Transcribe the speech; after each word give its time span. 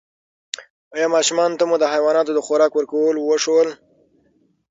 ایا 0.95 1.07
ماشومانو 1.15 1.57
ته 1.59 1.63
مو 1.69 1.75
د 1.81 1.85
حیواناتو 1.93 2.31
د 2.35 2.39
خوراک 2.45 2.71
ورکولو 2.75 3.19
وښودل؟ 3.23 3.67